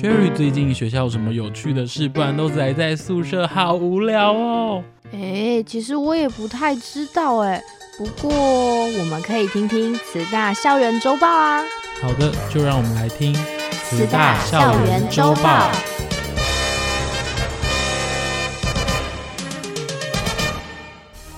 [0.00, 2.08] Sherry 最近学校有什么有趣的事？
[2.08, 4.82] 不然都宅在宿舍，好无聊哦。
[5.12, 7.62] 哎，其实我也不太知道哎。
[7.98, 11.62] 不过我们可以听听慈大校园周报啊。
[12.00, 13.34] 好的，就让我们来听
[13.74, 15.70] 慈大校园周报。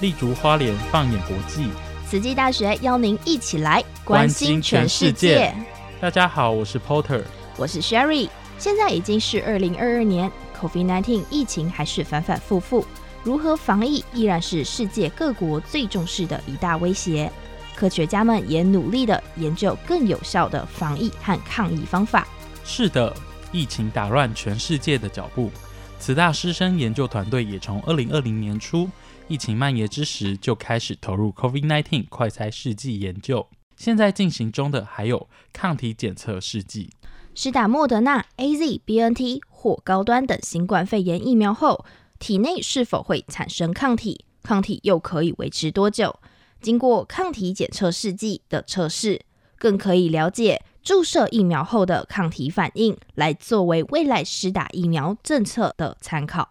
[0.00, 1.66] 立足花莲，放眼国际。
[2.08, 5.52] 慈济大学邀您一起来关心全世界。
[6.00, 7.22] 大家好，我是 Porter，
[7.56, 8.28] 我是 Sherry。
[8.62, 12.86] 现在已经是二零二二年，COVID-19 疫情还是反反复复，
[13.24, 17.28] 如何防疫依然是世界各国最重视的一大威胁。
[17.74, 22.24] 科学家们也努力地研究更有效的防疫和抗疫方法。
[22.64, 23.12] 是的，
[23.50, 25.50] 疫情打乱全世界的脚步，
[25.98, 28.88] 慈大师生研究团队也从二零二零年初
[29.26, 33.44] 疫情蔓延之时就开始投入 COVID-19 快筛试剂研究。
[33.76, 36.90] 现在进行中的还有抗体检测试剂。
[37.34, 41.84] 施打莫德纳、AZ、BNT 或高端等新冠肺炎疫苗后，
[42.18, 44.24] 体内是否会产生抗体？
[44.42, 46.18] 抗体又可以维持多久？
[46.60, 49.22] 经过抗体检测试剂的测试，
[49.56, 56.50] 更可以了解注射疫苗后的抗体反应，来作为未来施打疫苗政策的参考。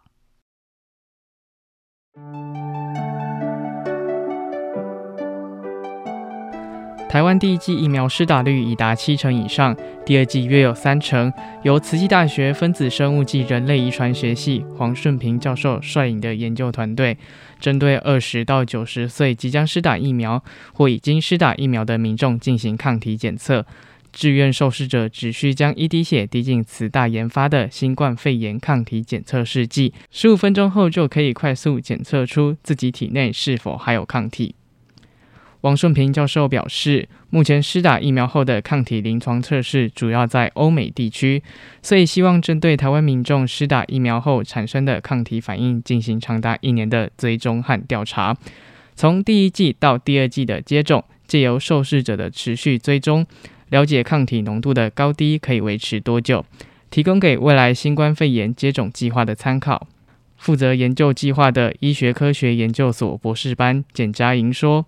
[7.12, 11.30] 台湾第一剂疫苗施打率已达七成以上，第二剂约有三成。
[11.62, 17.18] 由慈济大学分子生物暨人类遗传学系黄顺平教授率领的研究团队，
[17.60, 23.66] 针对二十到九十岁即将施打疫苗或已经施打疫苗的民众进行抗体检测。
[24.14, 34.56] 志愿受试者只需将一滴血滴进慈大研发的新冠肺炎抗体检测试剂，十五分钟后就可以快速检测出自己体内是否还有抗体。
[35.62, 41.44] 王顺平教授表示，目前施打疫苗后的抗体临床测试主要在欧美地区，
[41.84, 48.36] 所以希望针对台湾民众施打疫苗后产生的抗体反应进行长达一年的追踪和调查。
[48.96, 53.24] 从第一季到第二季的接种，借由受试者的持续追踪，
[53.70, 56.44] 了解抗体浓度的高低可以维持多久，
[56.90, 59.88] 提供给未来新冠肺炎接种计划的参考。
[60.38, 64.88] 负责研究计划的医学科学研究所博士班简佳莹说。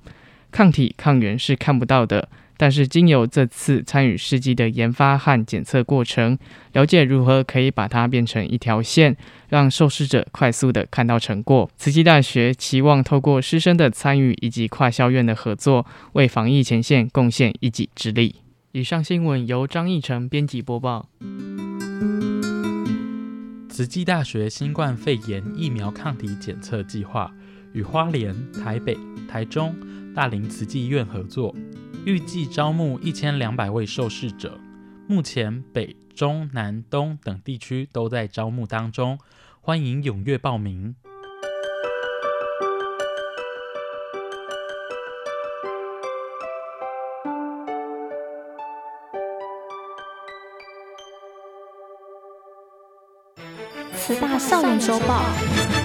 [0.53, 6.37] 抗体抗原是看不到的，但是经由这次参与试剂的研发和检测过程，
[6.73, 9.17] 了解如何可以把它变成一条线，
[9.49, 11.67] 让受试者快速地看到成果。
[11.75, 18.35] 慈济大学期望透过师生的参与以及跨校院的合作，为防疫前线贡献一己之力。
[18.73, 21.09] 以上新闻由张义成编辑播报。
[23.69, 27.31] 慈济大学新冠肺炎疫苗抗体检测计划
[27.73, 28.95] 与花莲、台北、
[29.27, 29.75] 台中。
[30.15, 31.55] 大林慈济医院合作，
[32.05, 34.59] 预计招募一千两百位受试者。
[35.07, 39.17] 目前北、中、南、东等地区都在招募当中，
[39.59, 40.95] 欢迎踊跃报名。
[53.95, 55.82] 慈大校园周报。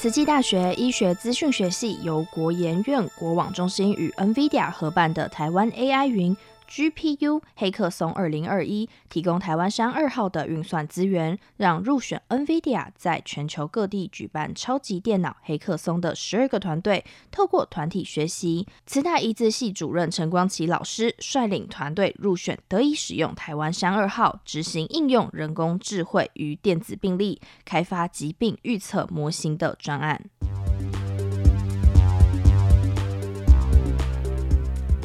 [0.00, 6.34] 慈济大学医学资讯学系由国研院国网中心与 NVIDIA 合办的台湾 AI 云。
[6.70, 30.30] GPU 黑客松二零二一提供台湾山二号的运算资源，让入选 NVIDIA 在全球各地举办超级电脑黑客松的十二个团队，透过团体学习，慈大医字系主任陈光奇老师率领团队入选，得以使用台湾山二号执行应用人工智慧与电子病历，开发疾病预测模型的专案。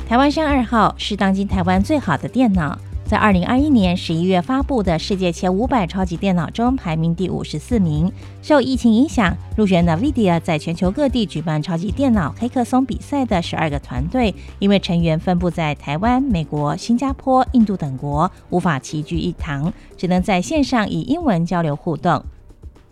[0.08, 8.12] 台湾山二号是当今台湾最好的电脑，在二零二一年十一月发布的世界前五百超级电脑中排名第五十四名。
[8.44, 22.24] 受疫情影响，入选 NVIDIA 在全球各地举办超级电脑黑客松比赛的十二个团队，因为成员分布在台湾、美国、新加坡、印度等国，无法齐聚一堂，只能在线上以英文交流互动。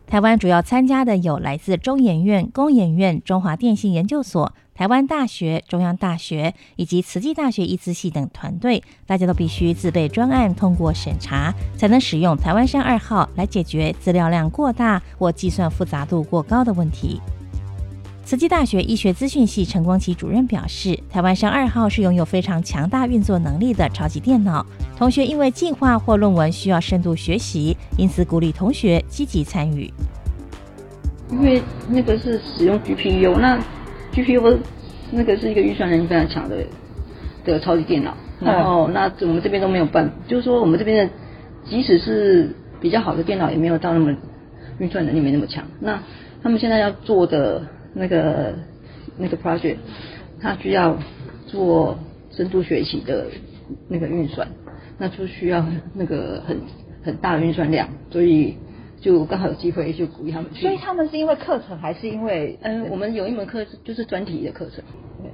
[0.07, 4.51] 台湾主要参加的有来自中研院、工研院、中华电信研究所。
[4.75, 17.21] 台湾大学、中央大学以及慈济大学医资系等团队，大家都必须自备专案，通过审查，才能使用台湾山二号来解决资料量过大或计算复杂度过高的问题。
[18.25, 24.65] 慈济大学医学资讯系陈光启主任表示，台湾山二号是拥有非常强大运作能力的超级电脑。
[24.97, 29.93] 同学因为计划或论文需要深度学习，因此鼓励同学积极参与。
[31.29, 33.61] 因为那个是使用 GPU，那
[34.13, 34.57] GPU
[35.11, 36.57] 那个是一个运算能力非常强的
[37.45, 41.13] 的超级电脑，然后那我们这边都没有办，就是说我们这边的
[41.65, 44.15] 即使是比较好的电脑，也没有到那么
[44.79, 45.65] 运算能力没那么强。
[45.79, 46.01] 那
[46.41, 47.63] 他们现在要做的
[47.93, 48.53] 那个
[49.17, 49.77] 那个 project，
[50.41, 50.97] 它需要
[51.47, 51.97] 做
[52.31, 53.27] 深度学习的
[53.87, 54.47] 那个运算，
[54.97, 56.57] 那就需要那个很
[57.03, 58.55] 很大的运算量，所以
[59.03, 60.61] 就刚好有机会就鼓励他们去。
[60.61, 64.81] 所以他们是因为课程，还是因为嗯，我们有一门课就是专题的课程。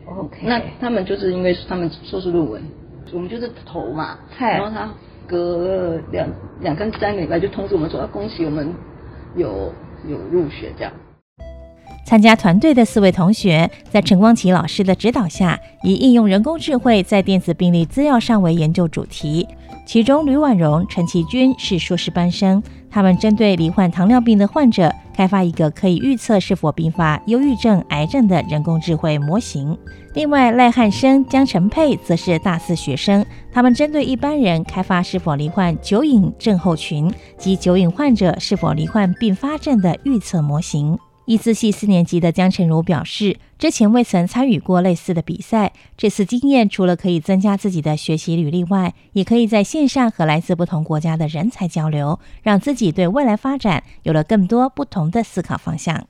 [0.08, 2.64] OK，那他们就是因为他们硕士论文，
[3.14, 4.92] 我们就是投嘛，然后他
[5.28, 6.28] 隔两
[6.62, 8.74] 两跟三个礼拜就通知我们说，恭喜我们
[9.36, 9.72] 有
[10.08, 10.92] 有入学这样。
[12.06, 19.48] 参加团队的四位同学，在陈光启老师的指导下，以应用人工智慧在电子病历资料上为研究主题。
[19.86, 29.78] 其中，吕婉容、陈其君是硕士班生，他们针对罹患糖尿病的患者，开发一个可以预测是否并发忧郁症、癌症的人工智慧模型。
[30.16, 40.98] 另外，赖汉生、江晨佩则是大四学生，他们针对一般人开发是否罹患酒瘾症候群及酒瘾患者是否罹患并发症的预测模型。
[41.30, 56.04] 医资系四年级的江晨如表示，之前未曾参与过类似的比赛，这次经验除了可以增加自己的学习履历外，也可以在线上和来自不同国家的人才交流，让自己对未来发展有了更多不同的思考方向。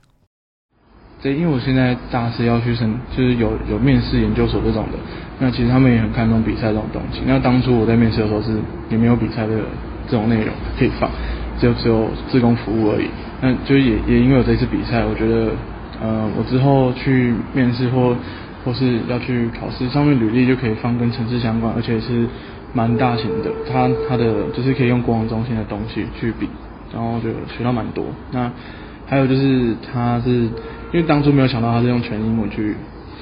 [1.20, 4.96] 对，因为我现在大四要去申，就是有有面试研究所这种的，
[5.38, 7.20] 那其实他们也很看重比赛这种东西。
[7.26, 8.58] 那当初我在面试的时候是
[8.88, 9.60] 也没有比赛的
[10.08, 11.10] 这种内容可以放，
[11.60, 13.06] 就只有自工服务而已。
[13.40, 15.52] 那就也也因为有这次比赛，我觉得，
[16.00, 18.16] 呃，我之后去面试或
[18.64, 22.26] 或是要去考试，上面履历就可以放跟城市相关，而且是
[22.72, 23.50] 蛮大型的。
[23.70, 26.48] 它它的就是可以用国王中心的东西去比，
[26.92, 28.04] 然后就学到蛮多。
[28.32, 28.50] 那
[29.06, 32.76] 还有就是它是因为当初没有想到它是用全英文去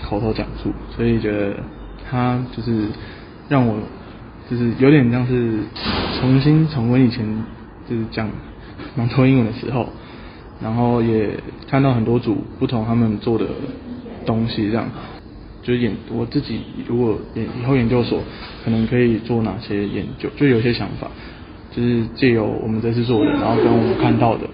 [0.04, 1.54] 口头讲述，所以觉得
[2.10, 2.86] 它就是
[3.48, 3.76] 让我
[4.50, 5.58] 就是有点像是
[6.18, 7.24] 重新重温以前
[7.88, 8.30] 就是讲
[8.94, 9.86] 蛮多英文的时候。
[10.60, 11.38] 然后也
[11.68, 13.46] 看到很多组不同他们做的
[14.26, 14.90] 东西，这样
[15.62, 18.20] 就是研我自己如果研以后研究所
[18.64, 21.08] 可能可以做哪些研究，就有些想法，
[21.70, 24.50] 就是借由我们这次做的，然后跟我们看到的。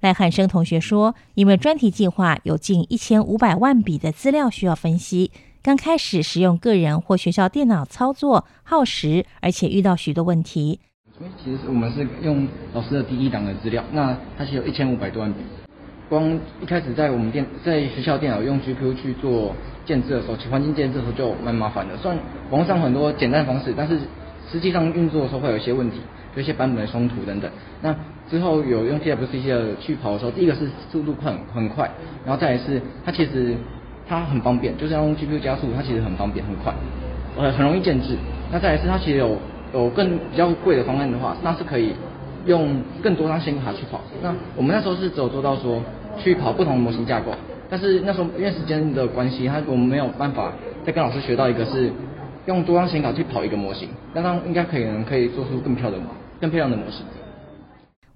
[0.00, 5.30] 赖汉生同学说，因为专题计划有近一千五百万笔的资料需要分析，
[5.62, 10.80] 刚开始使用个人或学校电脑操作耗时，而且遇到许多问题。
[11.20, 15.38] 因为其实我们是用老师的第一档的资料，那它其实有一千五百多万笔。
[16.08, 16.28] 光
[16.60, 19.54] 一开始在我们电在学校电脑用 GPU 去做
[19.86, 21.96] 建制的时候，其环境建制的时候就蛮麻烦的。
[21.96, 22.18] 虽然
[22.50, 23.96] 网络上很多简单方式，但是
[24.50, 26.00] 实际上运作的时候会有一些问题，
[26.34, 27.48] 有一些版本的冲突等等。
[27.80, 27.94] 那
[28.28, 31.88] 之后有用 TWC 的去跑的时候，第一个是速度快很快，
[32.26, 33.54] 然后再来是它其实
[34.08, 36.74] 它很方便，就是要用 GPU 加速，它其实很方便很快，
[37.36, 38.16] 呃很容易建制。
[38.50, 39.38] 那再来是它其实有。
[39.74, 41.92] 有更比较贵的方案的话，那是可以
[42.46, 44.00] 用更多张显卡去跑。
[44.22, 45.82] 那我们那时候是只有做到说
[46.16, 47.32] 去跑不同模型架构，
[47.68, 50.52] 但是那时候因为时间的关系，他我们没有办法
[50.86, 51.90] 再跟老师学到一个是
[52.46, 56.08] 用多张显卡去跑一个模型，那他应该可以能可以做出更漂亮的
[56.40, 57.04] 更漂亮的模型。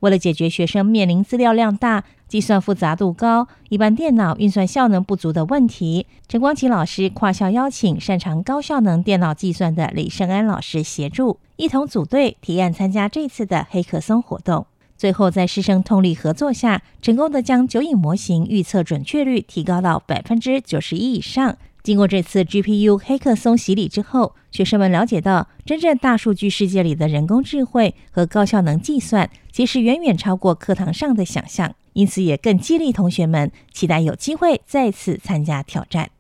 [0.01, 14.67] 为了解决学生面临资料量大、计算复杂度高、一般电脑运算效能不足的问题，陈光启老师跨校邀请擅长高效能电脑计算的李胜安老师协助，一同组队提案参加这次的黑客松活动。
[14.97, 21.57] 最后在师生通力合作下，成功的将酒瘾模型预测准确率提高到百分之九十一以上。
[21.89, 31.75] 经过这次 GPU 黑客松洗礼之后，学生们了解到，真正大数据世界里的人工智慧和高效能计算，其实远远超过课堂上的想象。
[31.95, 36.11] 因此，也更激励同学们期待有机会再次参加挑战。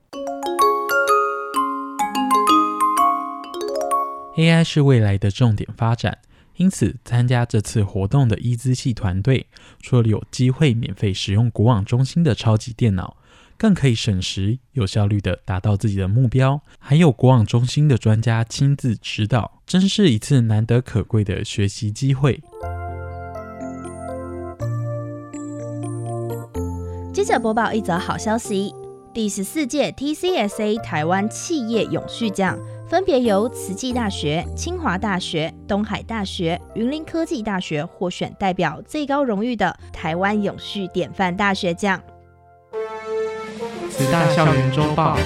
[4.38, 6.16] AI 是未来的重点发展，
[6.56, 9.46] 因此参加这次活动的医资系团队，
[9.82, 13.17] 除了有机会免费使用国网中心的超级电脑。
[13.58, 22.40] 更可以省时、有效率地达到自己的目标，还有国网中心的专家亲自指导，真是一次难得可贵的学习机会。
[27.12, 28.72] 接着播报一则好消息：
[29.12, 32.56] 第十四届 TCSA 台湾企业永续奖，
[32.88, 42.00] 分别由慈济大学、清华大学、东海大学、云林科技大学获选代表最高荣誉的台湾永续典范大学奖。
[43.98, 45.18] 慈大校园周报，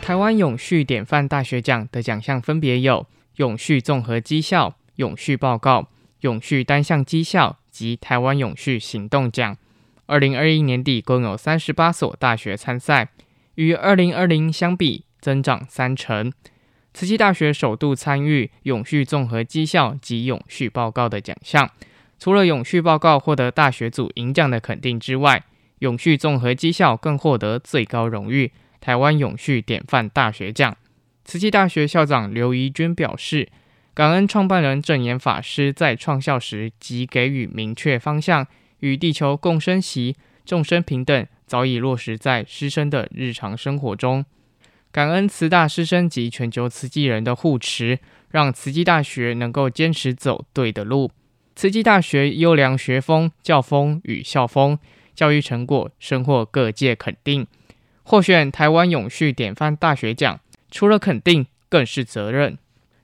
[0.00, 5.88] 台湾永续典范大学奖的奖项分别有永续综合绩效、永续报告、
[6.20, 9.56] 永续单项绩效及台湾永续行动奖。
[10.06, 13.08] 二零二一年底共有三十八所大学参赛，
[13.56, 16.32] 与二零二零相比增长三成。
[16.94, 21.68] 慈济大学首度参与永续综合绩效及永续报告的奖项。
[22.20, 25.44] 除了永续报告获得大学组银奖的肯定之外，
[25.80, 30.76] 永续综合绩效更获得最高荣誉——台湾永续典范大学奖。
[31.24, 33.48] 慈济大学校长刘怡君表示，
[33.94, 38.46] 感恩创办人证严法师在创校时即给予明确方向，
[38.80, 44.24] 与地球共生息，众生平等，早已落实在师生的日常生活中。
[44.92, 47.98] 感恩慈大师生及全球慈济人的护持，
[48.30, 51.10] 让慈济大学能够坚持走对的路。
[51.54, 54.78] 慈济大学优良学风、教风与校风，
[55.16, 57.46] 教育成果深获各界肯定。
[58.04, 60.38] 获选台湾永续典范大学奖，
[60.70, 62.56] 除了肯定，更是责任。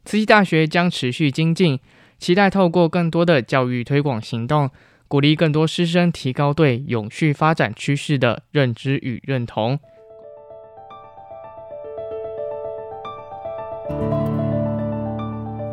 [0.05, 1.81] 慈济大学将持续精进，
[2.19, 4.71] 期待透过更多的教育推广行动，
[5.09, 9.81] 鼓励更多师生提高对永续发展趋势的认知与认同。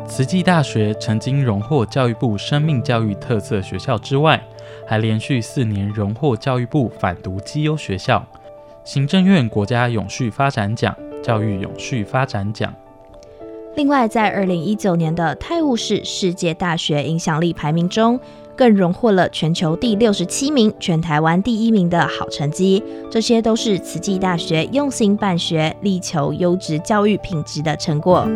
[0.06, 4.44] 慈济大学曾经荣获教育部生命教育特色学校之外，
[4.90, 8.26] 还连续四年荣获教育部反毒绩优学校、
[8.82, 10.92] 行政院国家永续发展奖、
[11.22, 12.74] 教育永续发展奖。
[13.76, 18.18] 另外，在二零一九年的泰晤士世界大学影响力排名中，
[18.56, 22.82] 更荣获了全球第六十七名、全台湾第一名的好成绩。
[23.08, 28.26] 这些都是慈济大学用心办学、力求优质教育品质的成果。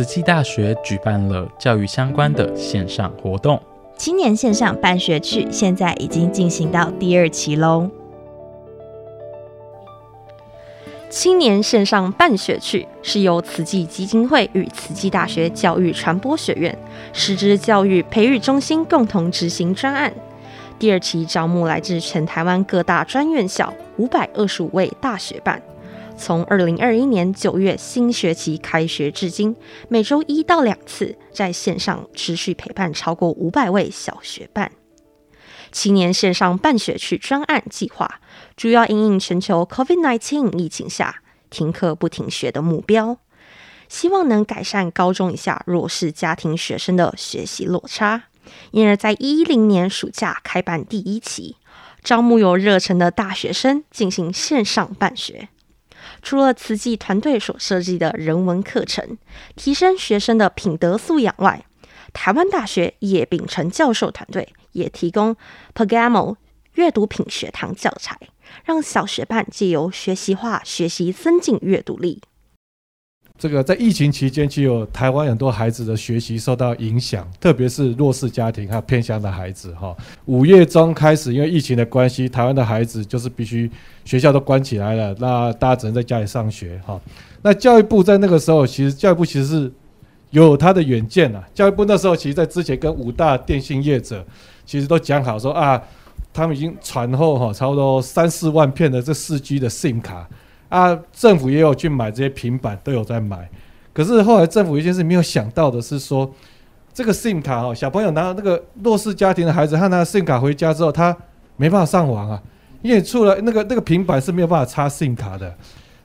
[0.00, 3.60] 慈济大学举办了教育相关的线上活动，
[3.98, 7.86] 青年线上办学趣现在已经进行到第二期喽。
[11.10, 16.74] 青年线上办学趣是由慈济基金会与慈济大学教育传播学院
[17.12, 20.10] 师资教育培育中心共同执行专案。
[20.78, 25.60] 第二期招募来自全台湾各大专院校五百二十五位大学办，
[26.20, 29.56] 从二零二一年九月新学期开学至今，
[29.88, 34.70] 每周一到两次在线上持续陪伴超过五百位小学伴。
[35.72, 38.20] 青年线上办学趣专案计划，
[38.54, 43.16] 主要因应全球 COVID-19 疫情下停课不停学的目标，
[43.88, 48.24] 希望能改善高中以下弱势家庭学生的学习落差，
[48.72, 51.56] 因而，在一零年暑假开办第一期，
[52.04, 55.48] 招募有热忱的大学生进行线上办学。
[56.22, 59.18] 除了慈济团队所设计的人文课程，
[59.56, 61.64] 提升学生的品德素养外，
[62.12, 65.36] 台湾大学叶秉承教授团队也提供
[65.74, 66.36] Pegamo
[66.74, 68.18] 阅读品学堂教材，
[68.64, 72.22] 让小学伴借由学习化学习增进阅读力。
[73.40, 79.72] 这个在疫情期间，就有台湾很多孩子的学习受到影响，特别是弱势家庭还有偏乡的孩子。
[79.72, 83.70] 哈，五月中开始，因为疫情的关系，台湾的孩子就是必须
[84.04, 86.78] 学校都关起来了，那大家只能在家里上学。
[86.84, 87.00] 哈，
[87.40, 89.72] 那教育部在那个时候，其实教育部其实是
[90.28, 91.42] 有他的远见啊。
[91.54, 94.22] 教育部那时候，其实在之前跟五大电信业者，
[94.66, 95.82] 其实都讲好说啊，
[96.34, 100.28] 他们已经传后哈，差不多三四万片的这四 G 的 SIM 卡。
[100.70, 103.46] 啊，政府也有去买这些平板，都有在买。
[103.92, 106.32] 可是后来政府一件事没有想到的是说，
[106.94, 111.14] 这个 SIM 卡哦，小朋友拿那个弱势家庭的孩子，他拿 SIM 卡回家之后，他
[111.56, 112.40] 没办法上网啊，
[112.80, 115.54] 因为除了那个那个平板是没有办法插 SIM 卡的。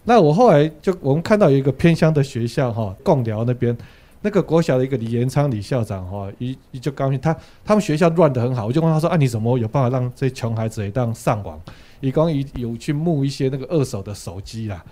[0.05, 3.75] 那我后来就我们看到一个偏乡的学校哈，贡寮那边
[4.25, 11.62] 那个国小的一个李延昌李校长哈，一一就高兴，他他们学校乱得很好，我就问他说啊，你怎么有办法让这些穷孩子也当上网？
[12.00, 14.84] 李刚有有去募一些那个二手的手机啦，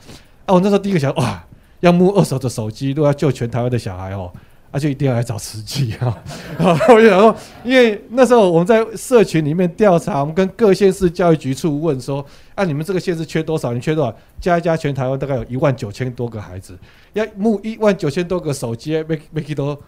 [0.45, 1.43] 啊，我那时候第一个想哇，
[1.79, 4.31] 要募二手的手机，都要救全台湾的小孩哦，
[4.73, 6.17] 那、就一定要来找慈济哈。
[6.89, 12.25] 我就想说，因为那时候我们在社群里面调查，我们跟各县市教育局处问说，
[12.55, 13.71] 啊，你们这个县市缺多少？
[13.73, 14.15] 你缺多少？
[14.41, 16.77] 加一加，全台湾大概有一万九千多个孩子，
[17.13, 19.79] 要募一万九千多个手机，没没几多。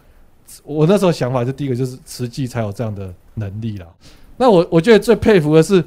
[0.63, 3.87] 我那时候想法就第一个就是慈济才有这样的能力了。
[4.37, 5.83] 那我我觉得最佩服的是。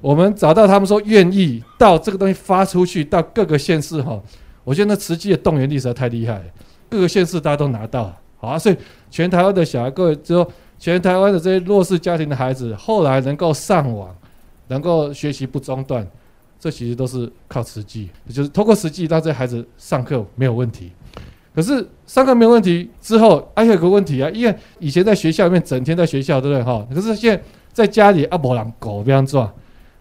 [0.00, 4.22] 我们找到他们说愿意到这个东西发出去到各个县市哈，
[4.62, 6.44] 我觉得那慈济的动员力实在太厉害了，
[6.90, 8.76] 各个县市大家都拿到，啊，所以
[9.10, 14.14] 全台湾的小孩，各位就说全台湾的这些弱势家庭的孩子，后来能够上网，
[14.68, 16.06] 能够学习不中断，
[16.58, 20.90] 这其实都是靠慈济，就是通过慈济让这孩子上课没有问题。
[21.54, 26.84] 可是上课没有问题之后，还有个问题啊，因为以前在学校里面整天在学校，对不对哈？
[26.92, 29.48] 可是现在在家里啊，没人顾这样做。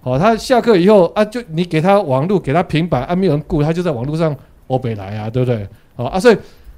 [0.02, 4.36] 好，他下课以后啊，就你给他网络，给他平板，啊，没有人顾，他就在网络上
[4.68, 5.68] 欧北来啊，对不对？
[5.96, 6.38] 好啊，所以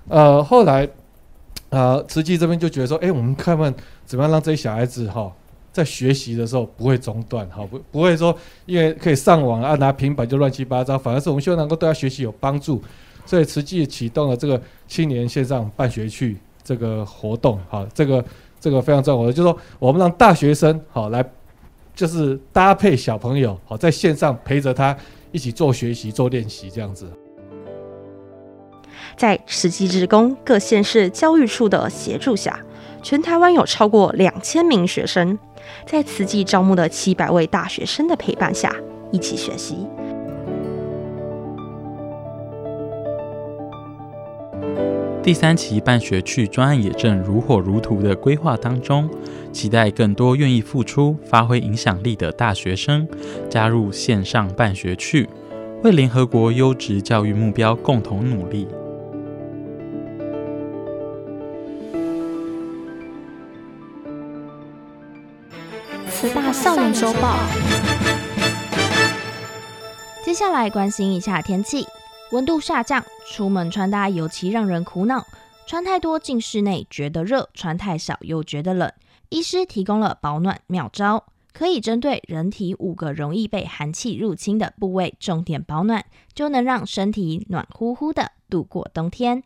[0.10, 0.88] 呃，后来
[1.69, 3.74] 呃，慈济这边就觉得说，哎，我们看看
[4.05, 5.31] 怎么样让这些小孩子哈，
[5.74, 8.34] 在学习的时候不会中断，好不不会说
[8.65, 12.81] 因为可以上网啊拿平板就乱七八糟，反而是我们希望能够对他学习有帮助，
[13.25, 18.24] 所以实际启动了这个青年线上办学去这个活动，好，这个
[18.60, 21.27] 这个非常重要的，就是说我们让大学生好来，
[21.93, 24.95] 就是搭配小朋友好在线上陪着他
[25.31, 27.05] 一起做学习做练习这样子。
[29.17, 32.60] 在慈济职工各县市教育处的协助下，
[33.01, 35.38] 全台湾有超过两千名学生，
[35.86, 38.75] 在慈济招募的七百位大学生的陪伴下，
[39.12, 39.88] 一起学习。
[45.24, 49.10] 第三期办学趣专案也正如火如荼的规划当中，
[49.51, 53.07] 期待更多愿意付出、发挥影响力的大学生
[53.50, 55.27] 加入线上办学趣，
[55.84, 58.67] 为联合国优质教育目标共同努力。
[66.65, 67.38] 校园周报，
[70.24, 71.86] 接下来关心一下天气。
[72.31, 75.24] 温度下降，出门穿搭尤其让人苦恼。
[75.67, 78.91] 穿太多进室内觉得热，穿太少又觉得冷。
[79.29, 86.03] 医师提供了保暖妙招，可以针对人体五个容易被寒气入侵的部位重点保暖，
[86.34, 89.43] 就能让身体暖乎乎的度过冬天。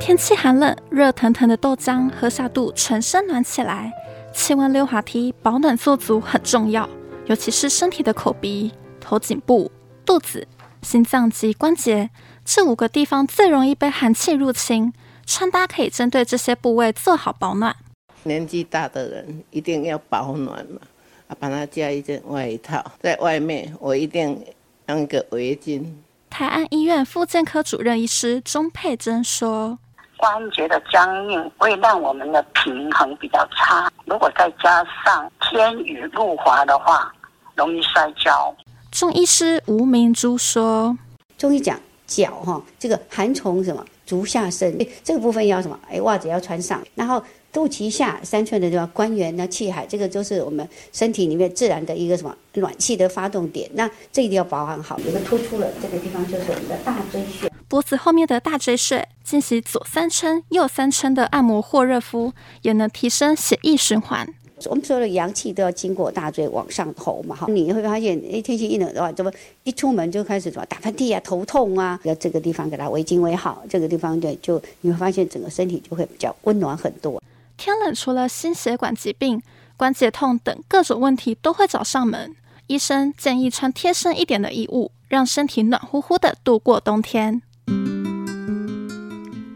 [0.00, 3.92] 天气寒冷，热腾腾的豆浆喝下肚，全身暖起来。
[4.32, 6.88] 气温溜滑梯，保暖做足很重要，
[7.26, 9.70] 尤其是身体的口鼻、头颈部、
[10.06, 10.48] 肚子、
[10.80, 12.08] 心脏及关节
[12.46, 14.92] 这五个地方最容易被寒气入侵。
[15.26, 17.76] 穿搭可以针对这些部位做好保暖。
[18.22, 20.80] 年纪大的人一定要保暖嘛，
[21.28, 24.42] 啊，帮他加一件外套，在外面我一定
[24.88, 25.84] 用个围巾。
[26.30, 29.78] 台安医院复健科主任医师钟佩珍说。
[30.20, 37.10] 关节的僵硬会让我们的平衡比较差，如果再加上天雨路滑的话，
[37.54, 38.54] 容易摔跤。
[38.92, 40.94] 中医师吴明珠说
[41.38, 43.82] ：“中医讲脚哈，这个寒从什么？
[44.04, 45.78] 足下生，这个部分要什么？
[45.90, 53.68] 哎，袜子要穿上，然后。”肚脐下三寸的地方，关元呢，气海，这个就是我们身体里面自然的一个什么暖气的发动点。
[53.74, 54.96] 那这一定要保养好。
[55.00, 64.28] 有个突出了，这个地方就是我们的大椎穴，脖子后面的大椎穴，进行左三圈、右三圈的按摩或热敷，也能提升血液循环。
[64.66, 69.30] 我们所有的阳气都要经过大椎往上头嘛，哈，你会发现，哎，天气一冷的话，怎么
[69.62, 72.00] 一出门就开始什么打喷嚏啊、头痛啊？
[72.02, 77.22] 要这个地方给它围巾围好，这个地方对，就你会发现整个身体就会比较温暖很多。
[77.56, 79.40] 天冷，除了心血管疾病、
[79.76, 82.34] 关节痛等各种问题都会找上门。
[82.66, 87.40] 医生建议穿贴身一点的衣物，让身体暖乎乎的度过冬天。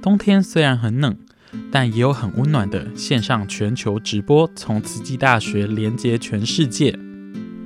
[0.02, 1.16] 冬天虽然很冷，
[1.72, 6.94] 但也有很温暖的线上全球直播，从慈济大学连接全世界。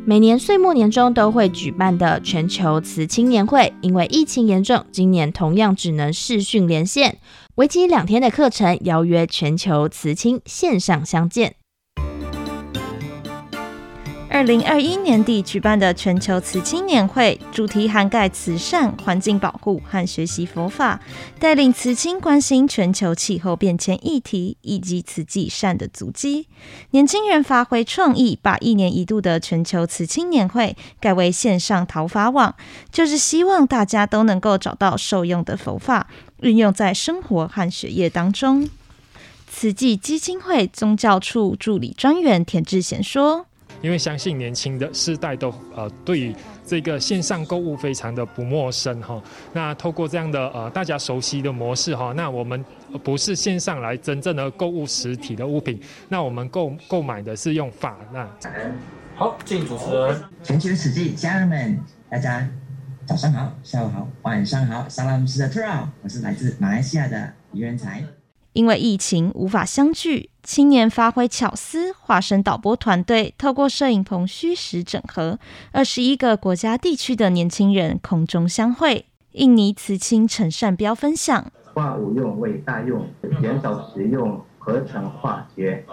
[0.07, 7.19] 每年岁末年终都会举办的全球慈青年会，因为疫情严重，今年同样只能视讯连线。
[7.57, 11.57] 为期两天的课程，邀约全球慈青线上相见。
[14.31, 21.01] 二零二一年底举办的全球慈青年会，主题涵盖慈善、环境保护和学习佛法，
[21.41, 26.47] 带领慈青关心全球气候变迁议题以及慈济善的足迹。
[26.91, 32.55] 年轻人发挥创意，把一年一度的全球慈青年会改为线上讨法网，
[32.93, 36.07] 就是希望大家都能够找到受用的佛法，
[36.43, 38.69] 运用在生活和学业当中。
[39.51, 43.47] 慈济基金会宗教处助理专员田志贤说。
[43.81, 46.35] 因为相信年轻的世代都呃对于
[46.67, 52.65] 这个线上购物非常的不陌生哈，那透过这样的呃大家熟悉的模式哈，那我们
[53.03, 58.29] 不是线上来真正的购物实体的物品，那我们购购买的是用法那。
[59.15, 62.49] 好，敬主持人，全球慈济家人们，大家
[63.05, 65.61] 早上好，下午好，晚上好，萨拉姆斯的特，
[66.03, 68.05] 我是来自马来西亚的余元才。
[68.55, 75.39] 因为疫情无法相聚，青年发挥巧思，化身导播团队，透过摄影棚虚实整合，
[75.71, 79.07] 二十一个国家地区的年轻人空中相会。
[79.33, 83.07] 印尼慈青陈善标分享：化无用为大用，
[83.41, 85.85] 减少食用合成化学，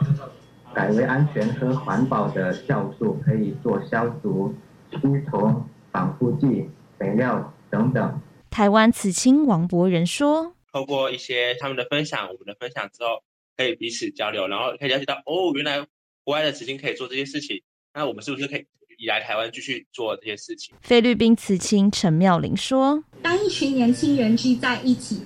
[0.74, 4.56] 改为安全和环保的酵素，可以做消毒、
[4.90, 8.20] 驱虫、防腐剂、肥料等等。
[8.50, 10.55] 台湾慈青王博仁说。
[10.76, 13.24] 透过一些他们的分享，我们的分享之后，
[13.56, 15.80] 可以彼此交流，然后可以了解到，哦，原来
[16.26, 17.62] 国外的慈青可以做这些事情，
[17.94, 18.66] 那我们是不是可以
[18.98, 20.76] 以来台湾继续做这些事情？
[20.82, 25.22] 菲律宾慈青陈妙玲说：“当一群年轻人聚在一起，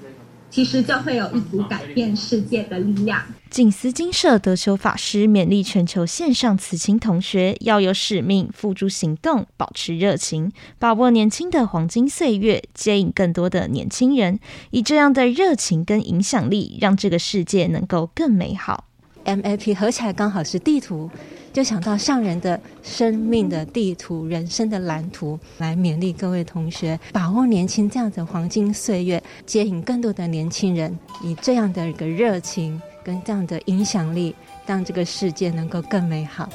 [0.50, 3.22] 其实就会有一股改变世界的力量。
[3.50, 14.40] 静思精舍德修法师勉励全球线上慈青同学要有使命，付诸行动，保持热情，把握年轻的黄金岁月，接引更多的年轻人，
[14.72, 18.89] 以这样的热情跟影响力，让这个世界能够更美好。
[19.26, 21.10] MAP 合起来刚好是地图。
[21.52, 34.36] 就想到上人的生命的地图、人生的蓝图，来勉励各位同学把握年轻这样的黄金岁月，接引更多的年轻人，以这样的一个热情跟这样的影响力，
[34.68, 36.48] 让这个世界能够更美好。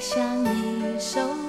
[0.00, 1.47] 像一首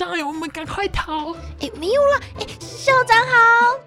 [0.00, 1.34] 长，哎，我们赶快逃！
[1.60, 3.78] 哎，没有了，哎，校长好。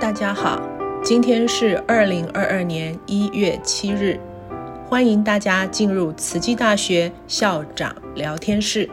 [0.00, 0.62] 大家好，
[1.04, 4.18] 今天是二零二二年一月七日，
[4.88, 8.88] 欢迎大家进入慈济大学校长聊天室。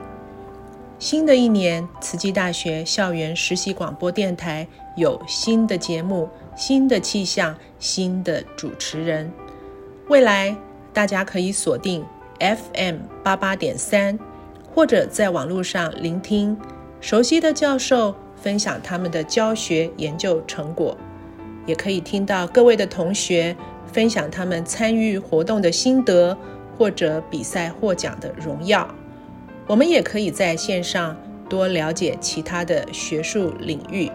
[1.00, 9.32] 新的一年，慈济大学校园实习广播电台有新的节目、新的气象、新的主持人。
[10.08, 10.56] 未来
[10.92, 12.06] 大家可以锁定
[12.40, 14.20] FM 八八点三，
[14.74, 16.58] 或者在网络上聆听
[17.00, 20.98] 熟悉的教授分享他们的教学研究成果，
[21.66, 23.56] 也可以听到各位的同学
[23.92, 26.38] 分享他们参与活动的心得，
[26.78, 28.88] 或者比赛获奖的荣耀。
[29.66, 31.16] 我们也可以在线上
[31.48, 34.12] 多了解其他的学术领域，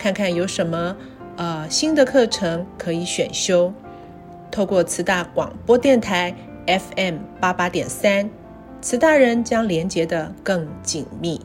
[0.00, 0.96] 看看有什么
[1.36, 3.70] 呃新的课程可以选修。
[4.50, 6.34] 透过慈大广播电台
[6.66, 8.30] FM 八八点三，
[8.80, 11.42] 慈大人将连接的更紧密。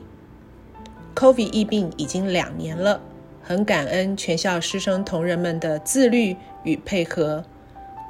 [1.14, 3.02] COVID 疫病已经两年了，
[3.42, 7.44] 很感恩全校师生同仁们的自律与配合，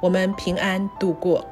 [0.01, 1.45] 我们平安度过。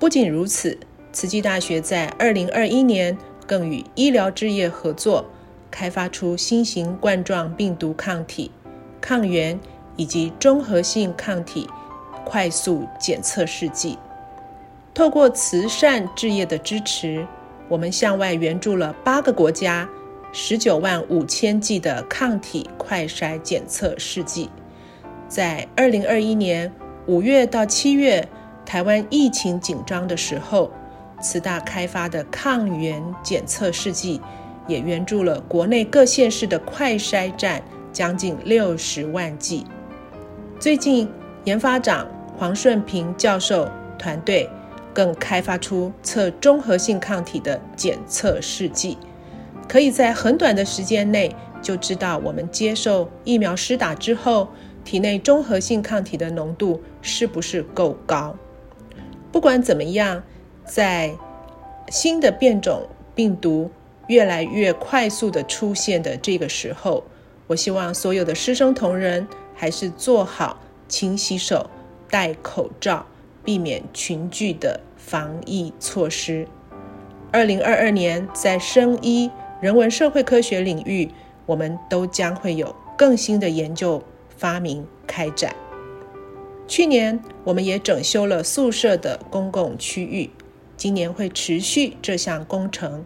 [0.00, 0.76] 不仅如此。
[1.12, 5.24] 慈济大学在二零二一年更与医疗置业合作，
[5.70, 8.50] 开发出新型冠状病毒抗体、
[9.00, 9.58] 抗原
[9.96, 11.68] 以及综合性抗体
[12.24, 13.98] 快速检测试剂。
[14.94, 17.26] 透过慈善置业的支持，
[17.68, 19.88] 我们向外援助了八个国家
[20.32, 24.48] 十九万五千剂的抗体快筛检测试剂。
[25.28, 26.72] 在二零二一年
[27.06, 28.26] 五月到七月，
[28.64, 30.70] 台湾疫情紧张的时候，
[31.20, 34.20] 慈大开发的抗原检测试剂，
[34.66, 39.64] 也援助了国内各县市的快筛站将近六十万剂。
[40.58, 41.08] 最近，
[41.44, 44.48] 研发长黄顺平教授团队
[44.92, 48.96] 更开发出测综合性抗体的检测试剂，
[49.68, 54.48] 可以在很短的时间内就知道我们接受疫苗施打之后，
[54.84, 58.36] 体内综合性抗体的浓度是不是够高。
[59.30, 60.22] 不管怎么样。
[60.68, 61.14] 在
[61.90, 63.70] 新的变种病毒
[64.08, 67.04] 越来越快速的出现的这个时候，
[67.46, 71.68] 我希望所有的师生同仁还是做好勤洗手、
[72.10, 73.06] 戴口罩、
[73.44, 76.46] 避免群聚的防疫措施。
[77.32, 81.10] 二零二二年，在生医、人文、社会科学领域，
[81.44, 84.02] 我们都将会有更新的研究
[84.36, 85.54] 发明开展。
[86.68, 90.30] 去年，我们也整修了宿舍的公共区域。
[90.76, 93.04] 今年会持续这项工程。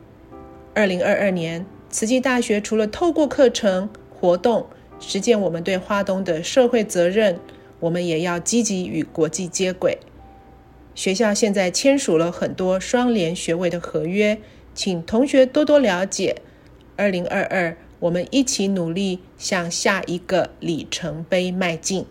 [0.75, 4.67] 二零二二年，慈济大学除了透过课程活动
[4.99, 7.39] 实践我们对花东的社会责任，
[7.81, 9.99] 我们也要积极与国际接轨。
[10.95, 14.39] 学校现在签署了很多双联学位的合约，
[14.75, 16.37] 请同学多多了解。
[16.97, 22.07] 二零二二，我们一起努力向下一个里程碑迈进。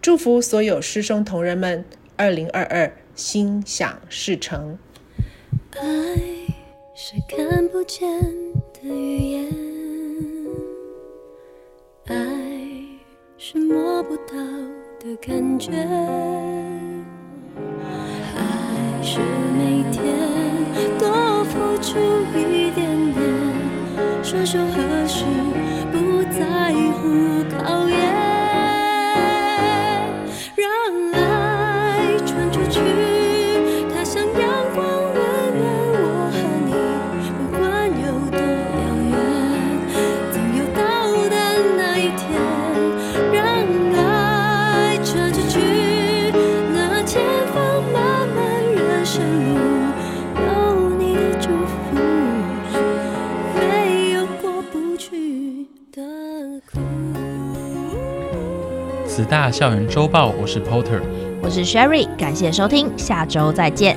[0.00, 1.84] 祝福所有师生同仁们，
[2.16, 2.92] 二零二二。
[3.16, 4.78] 心想事成。
[5.72, 5.80] 爱
[7.02, 8.06] 是看不见
[8.74, 9.48] 的语言，
[12.08, 12.14] 爱
[13.38, 14.34] 是摸不到
[15.00, 15.72] 的感觉，
[18.36, 19.18] 爱是
[19.56, 19.98] 每天
[20.98, 21.98] 多付出
[22.38, 23.18] 一点点，
[24.22, 25.24] 双手合十，
[25.90, 27.08] 不在乎
[27.64, 27.99] 考验。
[59.30, 61.00] 大校园周报，我是 Porter，
[61.40, 63.96] 我是 Sherry，感谢收听，下周再见。